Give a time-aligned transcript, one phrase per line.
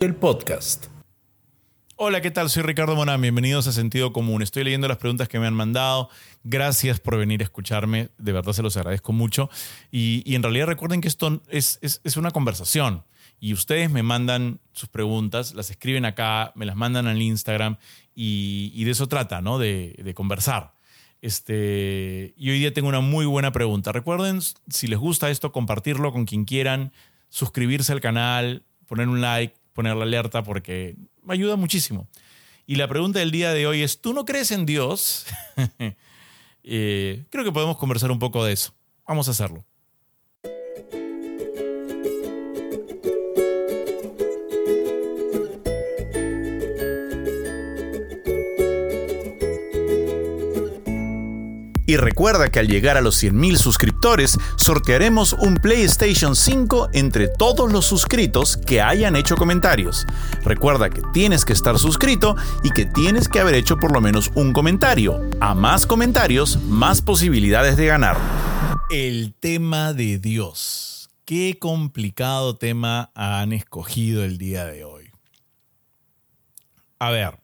[0.00, 0.86] el podcast.
[1.96, 2.48] Hola, ¿qué tal?
[2.48, 3.20] Soy Ricardo Monán.
[3.20, 4.40] Bienvenidos a Sentido Común.
[4.40, 6.08] Estoy leyendo las preguntas que me han mandado.
[6.42, 8.08] Gracias por venir a escucharme.
[8.16, 9.50] De verdad se los agradezco mucho.
[9.90, 13.04] Y, en realidad recuerden que esto es, una conversación.
[13.40, 17.76] Y ustedes me mandan sus preguntas, las escriben acá, me las mandan al Instagram.
[18.14, 19.58] Y, de eso trata, ¿no?
[19.58, 20.72] De, conversar.
[21.20, 23.92] Este, y hoy día tengo una muy buena pregunta.
[23.92, 24.40] Recuerden,
[24.70, 26.90] si les gusta esto, compartirlo con quien quieran,
[27.28, 32.06] suscribirse al canal, poner un like poner la alerta porque me ayuda muchísimo.
[32.66, 35.26] Y la pregunta del día de hoy es, ¿tú no crees en Dios?
[36.62, 38.74] Eh, creo que podemos conversar un poco de eso.
[39.08, 39.64] Vamos a hacerlo.
[51.90, 57.72] Y recuerda que al llegar a los 100.000 suscriptores, sortearemos un PlayStation 5 entre todos
[57.72, 60.06] los suscritos que hayan hecho comentarios.
[60.44, 64.30] Recuerda que tienes que estar suscrito y que tienes que haber hecho por lo menos
[64.36, 65.20] un comentario.
[65.40, 68.16] A más comentarios, más posibilidades de ganar.
[68.88, 71.10] El tema de Dios.
[71.24, 75.10] Qué complicado tema han escogido el día de hoy.
[77.00, 77.39] A ver,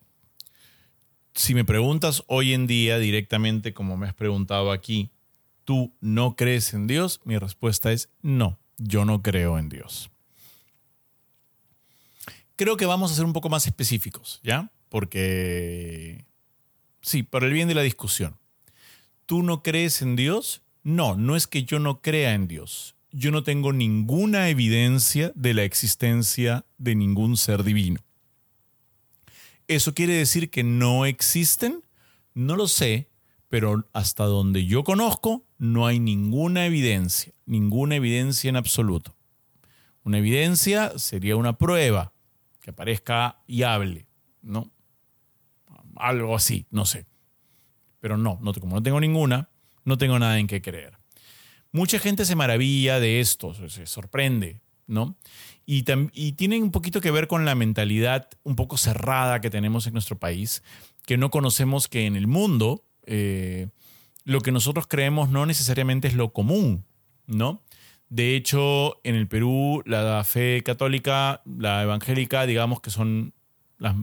[1.36, 5.10] si me preguntas hoy en día directamente, como me has preguntado aquí,
[5.64, 7.20] ¿tú no crees en Dios?
[7.24, 10.10] Mi respuesta es no, yo no creo en Dios.
[12.56, 14.72] Creo que vamos a ser un poco más específicos, ¿ya?
[14.88, 16.24] Porque,
[17.02, 18.38] sí, para el bien de la discusión.
[19.26, 20.62] ¿Tú no crees en Dios?
[20.84, 22.96] No, no es que yo no crea en Dios.
[23.12, 28.05] Yo no tengo ninguna evidencia de la existencia de ningún ser divino.
[29.68, 31.82] ¿Eso quiere decir que no existen?
[32.34, 33.08] No lo sé,
[33.48, 39.16] pero hasta donde yo conozco no hay ninguna evidencia, ninguna evidencia en absoluto.
[40.04, 42.12] Una evidencia sería una prueba
[42.60, 44.06] que aparezca y hable,
[44.42, 44.70] ¿no?
[45.96, 47.06] Algo así, no sé.
[47.98, 49.50] Pero no, no como no tengo ninguna,
[49.84, 50.98] no tengo nada en qué creer.
[51.72, 55.16] Mucha gente se maravilla de esto, se sorprende, ¿no?
[55.64, 59.92] Y, tiene un poquito que ver con la mentalidad un poco cerrada que tenemos en
[59.92, 60.62] nuestro país,
[61.04, 63.68] que no conocemos que en el mundo eh,
[64.24, 66.84] lo que nosotros creemos no necesariamente es lo común,
[67.26, 67.62] ¿no?
[68.08, 73.34] De hecho, en el Perú, la fe católica, la evangélica, digamos que son
[73.78, 73.96] las,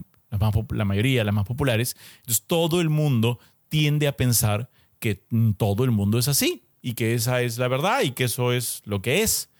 [0.70, 1.96] la mayoría, las más populares.
[2.18, 3.38] Entonces, todo el mundo
[3.70, 5.24] tiende a pensar que
[5.56, 8.82] todo el mundo es así y que esa es la verdad y que eso es
[8.84, 9.50] lo que es.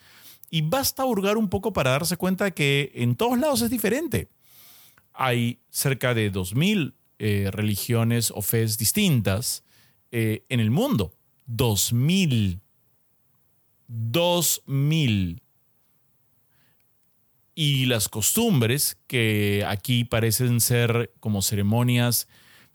[0.55, 4.29] Y basta hurgar un poco para darse cuenta que en todos lados es diferente.
[5.13, 9.65] Hay cerca de 2.000 eh, religiones o fes distintas
[10.13, 11.13] eh, en el mundo.
[11.49, 12.61] 2.000.
[13.89, 15.43] 2.000.
[17.57, 22.29] Y las costumbres, que aquí parecen ser como ceremonias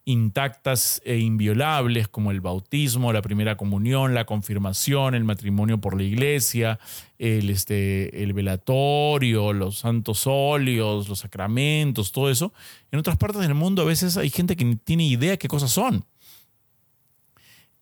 [0.10, 6.02] intactas e inviolables como el bautismo, la primera comunión, la confirmación, el matrimonio por la
[6.02, 6.80] iglesia,
[7.20, 12.54] el, este, el velatorio, los santos óleos, los sacramentos, todo eso.
[12.92, 15.70] En otras partes del mundo a veces hay gente que ni tiene idea qué cosas
[15.70, 16.04] son.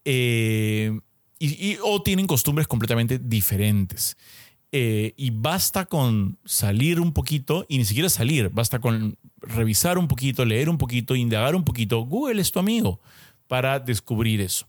[0.04, 1.00] Eh,
[1.40, 4.18] y, o tienen costumbres completamente diferentes.
[4.72, 10.08] Eh, y basta con salir un poquito, y ni siquiera salir, basta con revisar un
[10.08, 12.00] poquito, leer un poquito, indagar un poquito.
[12.02, 13.00] Google es tu amigo
[13.48, 14.68] para descubrir eso.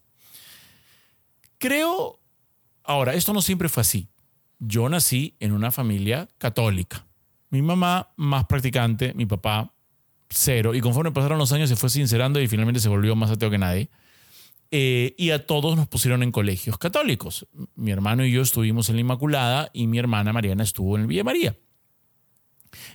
[1.58, 2.20] Creo,
[2.84, 4.08] ahora, esto no siempre fue así.
[4.60, 7.06] Yo nací en una familia católica.
[7.50, 9.72] Mi mamá más practicante, mi papá
[10.28, 10.74] cero.
[10.74, 13.58] Y conforme pasaron los años se fue sincerando y finalmente se volvió más ateo que
[13.58, 13.90] nadie.
[14.70, 17.46] Eh, y a todos nos pusieron en colegios católicos.
[17.74, 21.06] Mi hermano y yo estuvimos en la Inmaculada y mi hermana Mariana estuvo en el
[21.08, 21.56] Villa María.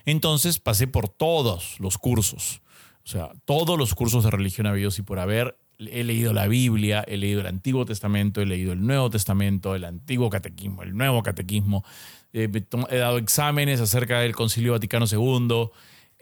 [0.06, 2.62] Entonces pasé por todos los cursos,
[3.04, 5.58] o sea, todos los cursos de religión habidos y por haber.
[5.80, 9.84] He leído la Biblia, he leído el Antiguo Testamento, he leído el Nuevo Testamento, el
[9.84, 11.84] Antiguo Catequismo, el Nuevo Catequismo.
[12.32, 15.72] he dado exámenes acerca del Concilio Vaticano II.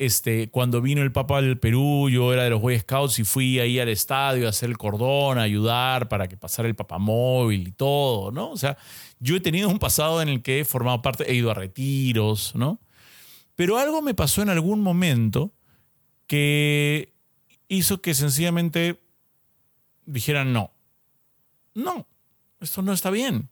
[0.02, 3.60] Este, cuando vino el Papa del Perú, yo era de los Boy Scouts y fui
[3.60, 7.72] ahí al estadio a hacer el cordón, a ayudar para que pasara el papamóvil y
[7.72, 8.50] todo, ¿no?
[8.50, 8.80] O sea,
[9.20, 12.56] yo he tenido un pasado en el que he formado parte, he ido a retiros,
[12.56, 12.80] ¿no?
[13.54, 15.54] Pero algo me pasó en algún momento
[16.26, 17.14] que
[17.68, 19.00] hizo que sencillamente
[20.08, 20.72] dijeran no.
[21.76, 22.08] No,
[22.60, 23.50] esto no está bien.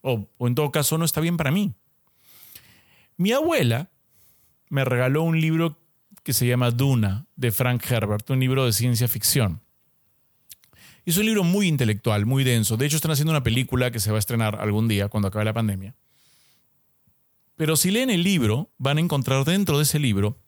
[0.00, 1.76] O, en todo caso, no está bien para mí.
[3.16, 3.92] Mi abuela
[4.68, 5.78] me regaló un libro
[6.22, 9.60] que se llama Duna, de Frank Herbert, un libro de ciencia ficción.
[11.04, 12.76] Es un libro muy intelectual, muy denso.
[12.76, 15.44] De hecho, están haciendo una película que se va a estrenar algún día, cuando acabe
[15.44, 15.96] la pandemia.
[17.56, 20.38] Pero si leen el libro, van a encontrar dentro de ese libro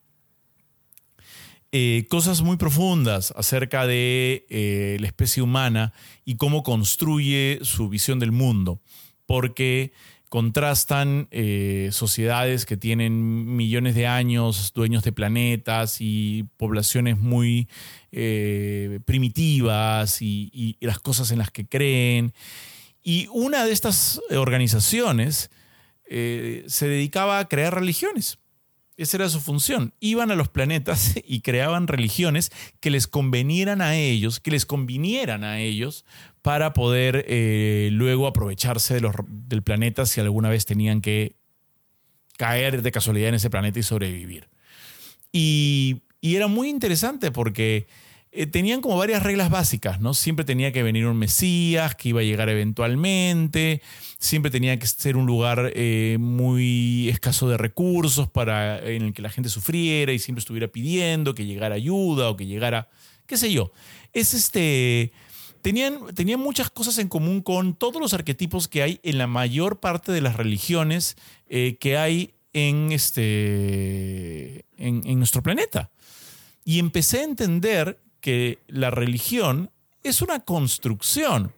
[1.76, 5.92] eh, cosas muy profundas acerca de eh, la especie humana
[6.24, 8.80] y cómo construye su visión del mundo,
[9.26, 9.92] porque
[10.34, 17.68] contrastan eh, sociedades que tienen millones de años, dueños de planetas y poblaciones muy
[19.04, 22.34] primitivas y las cosas en las que creen.
[23.00, 25.52] Y una de estas organizaciones
[26.08, 28.38] se dedicaba a crear religiones
[28.96, 29.92] esa era su función.
[30.00, 35.44] Iban a los planetas y creaban religiones que les convenieran a ellos, que les convinieran
[35.44, 36.04] a ellos
[36.42, 41.36] para poder eh, luego aprovecharse de los, del planeta si alguna vez tenían que
[42.36, 44.48] caer de casualidad en ese planeta y sobrevivir.
[45.32, 47.86] Y, y era muy interesante porque
[48.36, 50.12] eh, tenían como varias reglas básicas, ¿no?
[50.12, 53.80] Siempre tenía que venir un Mesías que iba a llegar eventualmente,
[54.18, 59.22] siempre tenía que ser un lugar eh, muy escaso de recursos para, en el que
[59.22, 62.88] la gente sufriera y siempre estuviera pidiendo que llegara ayuda o que llegara,
[63.26, 63.70] qué sé yo.
[64.12, 65.12] Es este...
[65.62, 69.80] Tenían, tenían muchas cosas en común con todos los arquetipos que hay en la mayor
[69.80, 71.16] parte de las religiones
[71.48, 75.90] eh, que hay en, este, en nuestro planeta.
[76.64, 79.70] Y empecé a entender que la religión
[80.02, 81.52] es una construcción.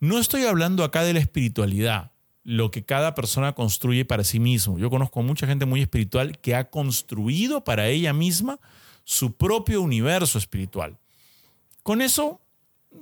[0.00, 2.10] No estoy hablando acá de la espiritualidad,
[2.42, 4.78] lo que cada persona construye para sí mismo.
[4.78, 8.58] Yo conozco mucha gente muy espiritual que ha construido para ella misma
[9.04, 10.96] su propio universo espiritual.
[11.82, 12.40] Con eso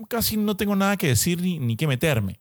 [0.09, 2.41] casi no tengo nada que decir ni, ni que meterme.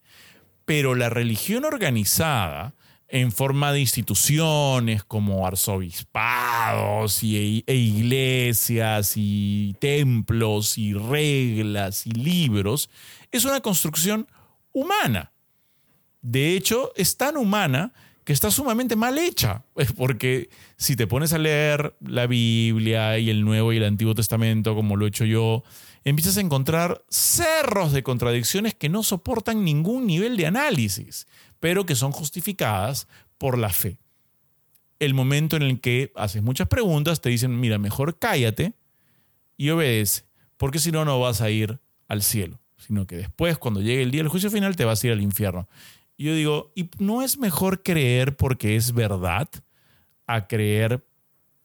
[0.65, 2.73] Pero la religión organizada
[3.07, 12.89] en forma de instituciones como arzobispados y, e iglesias y templos y reglas y libros,
[13.31, 14.27] es una construcción
[14.71, 15.31] humana.
[16.21, 19.63] De hecho, es tan humana que está sumamente mal hecha,
[19.97, 24.75] porque si te pones a leer la Biblia y el Nuevo y el Antiguo Testamento,
[24.75, 25.63] como lo he hecho yo,
[26.05, 31.25] empiezas a encontrar cerros de contradicciones que no soportan ningún nivel de análisis
[31.63, 33.07] pero que son justificadas
[33.38, 33.97] por la fe.
[35.00, 38.73] El momento en el que haces muchas preguntas, te dicen, mira, mejor cállate
[39.55, 40.25] y obedece,
[40.57, 41.79] porque si no, no vas a ir
[42.09, 45.07] al cielo, sino que después, cuando llegue el día del juicio final, te vas a
[45.07, 45.69] ir al infierno.
[46.17, 49.47] Y yo digo, ¿y no es mejor creer porque es verdad
[50.27, 51.05] a creer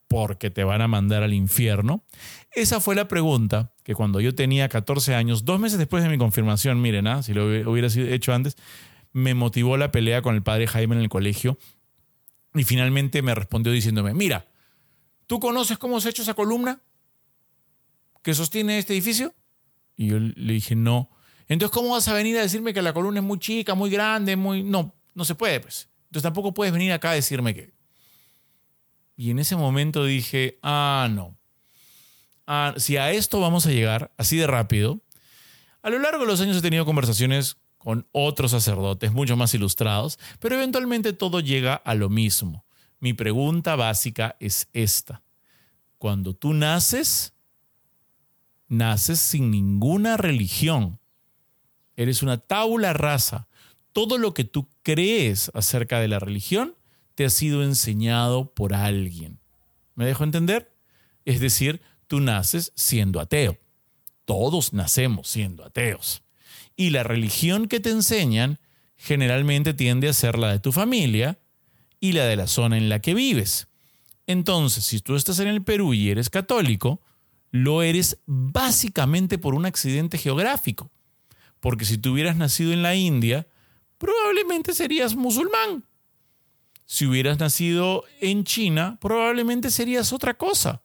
[0.08, 2.04] porque te van a mandar al infierno?
[2.52, 6.18] Esa fue la pregunta que cuando yo tenía 14 años, dos meses después de mi
[6.18, 7.22] confirmación, miren, ¿ah?
[7.22, 8.56] si lo hubiera hecho antes,
[9.12, 11.58] me motivó la pelea con el padre Jaime en el colegio
[12.54, 14.48] y finalmente me respondió diciéndome, mira,
[15.26, 16.82] ¿tú conoces cómo se ha hecho esa columna
[18.22, 19.34] que sostiene este edificio?
[19.96, 21.10] Y yo le dije, no.
[21.48, 24.36] Entonces, ¿cómo vas a venir a decirme que la columna es muy chica, muy grande,
[24.36, 24.62] muy...
[24.62, 25.88] No, no se puede, pues.
[26.04, 27.77] Entonces tampoco puedes venir acá a decirme que...
[29.18, 31.36] Y en ese momento dije, ah, no.
[32.46, 35.00] Ah, si a esto vamos a llegar así de rápido,
[35.82, 40.20] a lo largo de los años he tenido conversaciones con otros sacerdotes mucho más ilustrados,
[40.38, 42.64] pero eventualmente todo llega a lo mismo.
[43.00, 45.20] Mi pregunta básica es esta.
[45.98, 47.32] Cuando tú naces,
[48.68, 51.00] naces sin ninguna religión.
[51.96, 53.48] Eres una tabula rasa.
[53.92, 56.77] Todo lo que tú crees acerca de la religión
[57.18, 59.40] te ha sido enseñado por alguien.
[59.96, 60.72] ¿Me dejo entender?
[61.24, 63.58] Es decir, tú naces siendo ateo.
[64.24, 66.22] Todos nacemos siendo ateos.
[66.76, 68.60] Y la religión que te enseñan
[68.94, 71.40] generalmente tiende a ser la de tu familia
[71.98, 73.66] y la de la zona en la que vives.
[74.28, 77.02] Entonces, si tú estás en el Perú y eres católico,
[77.50, 80.92] lo eres básicamente por un accidente geográfico.
[81.58, 83.48] Porque si tú hubieras nacido en la India,
[83.98, 85.82] probablemente serías musulmán.
[86.90, 90.80] Si hubieras nacido en China, probablemente serías otra cosa.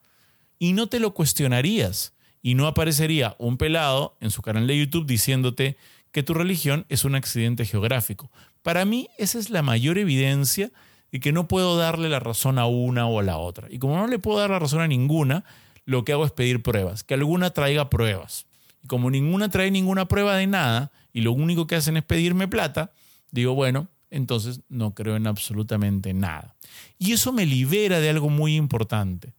[0.59, 5.05] Y no te lo cuestionarías y no aparecería un pelado en su canal de YouTube
[5.05, 5.77] diciéndote
[6.11, 8.29] que tu religión es un accidente geográfico.
[8.63, 10.73] Para mí esa es la mayor evidencia
[11.13, 13.69] de que no puedo darle la razón a una o a la otra.
[13.71, 15.45] Y como no le puedo dar la razón a ninguna,
[15.85, 18.45] lo que hago es pedir pruebas, que alguna traiga pruebas.
[18.83, 22.49] Y como ninguna trae ninguna prueba de nada y lo único que hacen es pedirme
[22.49, 22.91] plata,
[23.31, 26.55] digo, bueno, entonces no creo en absolutamente nada.
[26.97, 29.33] Y eso me libera de algo muy importante,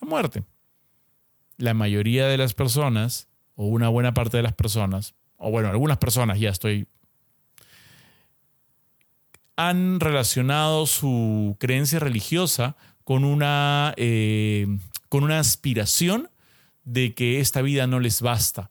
[0.00, 0.44] la muerte
[1.56, 5.98] la mayoría de las personas, o una buena parte de las personas, o bueno, algunas
[5.98, 6.86] personas ya estoy,
[9.56, 14.66] han relacionado su creencia religiosa con una, eh,
[15.08, 16.28] con una aspiración
[16.84, 18.70] de que esta vida no les basta,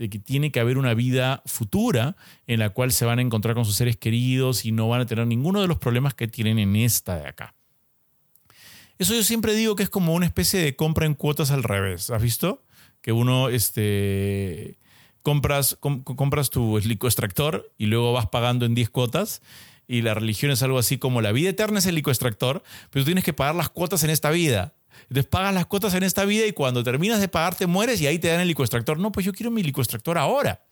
[0.00, 2.16] de que tiene que haber una vida futura
[2.46, 5.06] en la cual se van a encontrar con sus seres queridos y no van a
[5.06, 7.54] tener ninguno de los problemas que tienen en esta de acá.
[8.98, 12.08] Eso yo siempre digo que es como una especie de compra en cuotas al revés.
[12.08, 12.62] ¿Has visto?
[13.02, 14.78] Que uno este,
[15.20, 19.42] compras, compras tu licoextractor y luego vas pagando en 10 cuotas.
[19.86, 23.08] Y la religión es algo así como la vida eterna es el licoextractor, pero tú
[23.08, 24.72] tienes que pagar las cuotas en esta vida.
[25.02, 28.06] Entonces pagas las cuotas en esta vida y cuando terminas de pagar te mueres y
[28.06, 28.98] ahí te dan el licoextractor.
[28.98, 30.64] No, pues yo quiero mi licoextractor ahora.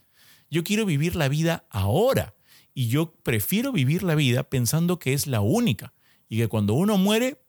[0.50, 2.35] Yo quiero vivir la vida ahora.
[2.75, 5.94] Y yo prefiero vivir la vida pensando que es la única.
[6.28, 7.42] Y que cuando uno muere,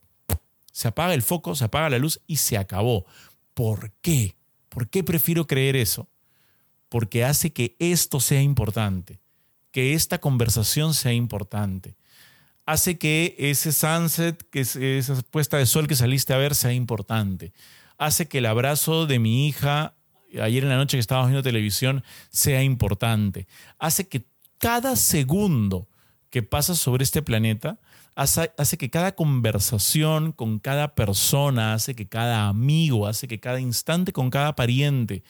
[0.72, 3.06] se apaga el foco, se apaga la luz y se acabó.
[3.54, 4.36] ¿Por qué?
[4.70, 6.08] ¿Por qué prefiero creer eso?
[6.88, 9.20] Porque hace que esto sea importante,
[9.72, 11.96] que esta conversación sea importante.
[12.70, 17.52] Hace que ese sunset, que esa puesta de sol que saliste a ver sea importante.
[17.98, 19.96] Hace que el abrazo de mi hija
[20.40, 23.48] ayer en la noche que estábamos viendo televisión sea importante.
[23.80, 24.28] Hace que
[24.60, 25.90] cada segundo
[26.30, 27.80] que pasa sobre este planeta
[28.14, 34.14] hace, que cada conversación con cada persona, hace que cada amigo, hace que cada instante
[34.14, 35.24] con cada pariente,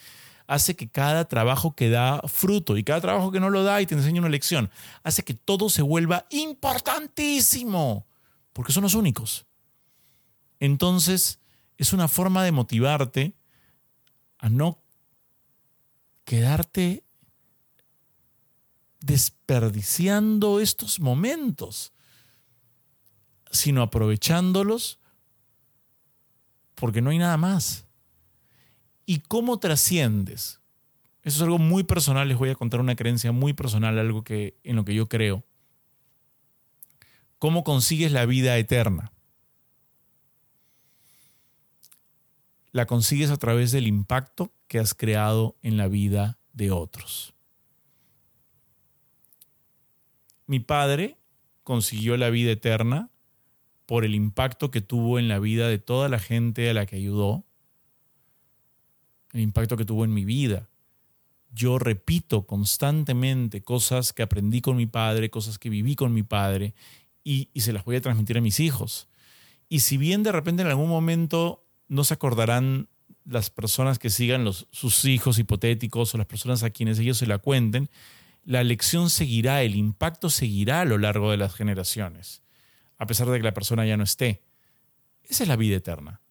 [0.50, 3.86] hace que cada trabajo que da fruto y cada trabajo que no lo da y
[3.86, 4.70] te enseña una lección,
[5.04, 8.08] hace que todo se vuelva importantísimo,
[8.52, 9.46] porque son los únicos.
[10.60, 11.40] Entonces,
[11.78, 13.36] es una forma de motivarte
[14.40, 14.80] a no
[16.26, 17.04] quedarte
[19.00, 21.94] desperdiciando estos momentos
[23.52, 25.00] sino aprovechándolos
[26.76, 27.86] porque no hay nada más.
[29.10, 30.60] ¿Y cómo trasciendes?
[31.24, 34.60] Eso es algo muy personal, les voy a contar una creencia muy personal, algo que,
[34.64, 35.44] en lo que yo creo.
[37.40, 39.12] ¿Cómo consigues la vida eterna?
[42.72, 47.34] La consigues a través del impacto que has creado en la vida de otros.
[50.46, 51.18] Mi padre
[51.64, 53.10] consiguió la vida eterna
[53.88, 56.98] por el impacto que tuvo en la vida de toda la gente a la que
[56.98, 57.44] ayudó,
[59.34, 60.70] el impacto que tuvo en mi vida.
[61.52, 66.74] Yo repito constantemente cosas que aprendí con mi padre, cosas que viví con mi padre,
[67.24, 69.08] y, se las voy a transmitir a mis hijos.
[69.68, 72.88] Y si bien de repente en algún momento no se acordarán
[73.26, 77.28] las personas que sigan los, sus hijos hipotéticos o las personas a quienes ellos se
[77.28, 77.90] la cuenten,
[78.44, 82.42] la lección seguirá, el impacto seguirá a lo largo de las generaciones
[83.00, 84.44] a pesar de que la persona ya no esté.
[85.24, 86.22] Esa es la vida eterna.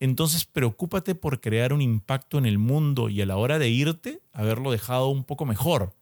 [0.00, 4.22] Entonces preocúpate por crear un impacto en el mundo y a la hora de irte,
[4.32, 5.94] haberlo dejado un poco mejor,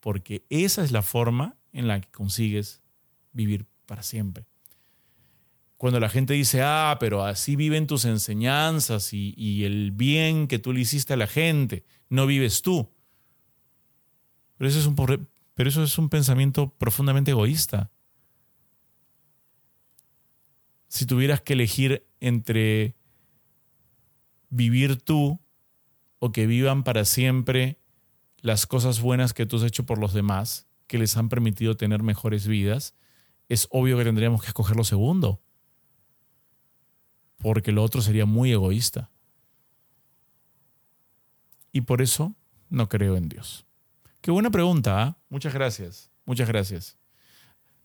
[0.00, 2.80] porque esa es la forma en la que consigues
[3.32, 4.46] vivir para siempre.
[5.76, 10.72] Cuando la gente dice, ah, pero así viven tus enseñanzas y, el bien que tú
[10.72, 12.90] le hiciste a la gente, no vives tú.
[14.56, 14.96] Pero eso es un,
[15.54, 17.92] pero eso es un pensamiento profundamente egoísta
[20.88, 22.96] si tuvieras que elegir entre
[24.50, 25.40] vivir tú
[26.18, 27.78] o que vivan para siempre
[28.40, 32.02] las cosas buenas que tú has hecho por los demás, que les han permitido tener
[32.02, 32.94] mejores vidas,
[33.48, 35.40] es obvio que tendríamos que escoger lo segundo,
[37.38, 39.10] porque lo otro sería muy egoísta.
[41.72, 42.34] Y por eso
[42.68, 43.66] no creo en Dios.
[44.20, 45.18] Qué buena pregunta, ¿ah?
[45.28, 46.96] muchas gracias, muchas gracias.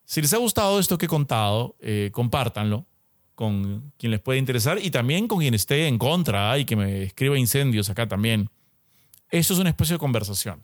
[0.06, 2.88] Si les ha gustado esto que he contado, eh, compártanlo
[3.36, 7.04] con quien les pueda interesar y también con quien esté en contra y que me
[7.04, 8.50] escriba incendios acá también.
[9.30, 10.64] Eso es una especie de conversación.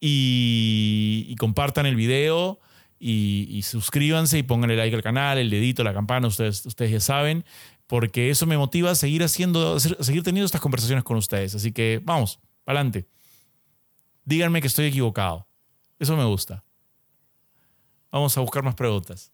[0.00, 2.60] Y, compartan el video
[2.98, 7.44] y, suscríbanse y pónganle like al canal, el dedito, la campana, ustedes, ustedes ya saben,
[7.86, 11.54] porque eso me motiva a seguir haciendo, a seguir teniendo estas conversaciones con ustedes.
[11.54, 13.06] Así que vamos, adelante.
[14.24, 15.46] Díganme que estoy equivocado.
[15.98, 16.64] Eso me gusta.
[18.10, 19.32] Vamos a buscar más preguntas.